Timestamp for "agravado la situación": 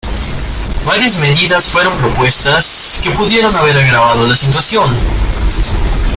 3.77-4.89